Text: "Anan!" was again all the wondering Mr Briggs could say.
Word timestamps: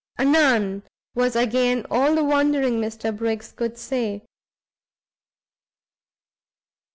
"Anan!" 0.17 0.81
was 1.13 1.35
again 1.35 1.85
all 1.91 2.15
the 2.15 2.23
wondering 2.23 2.81
Mr 2.81 3.15
Briggs 3.15 3.51
could 3.51 3.77
say. 3.77 4.23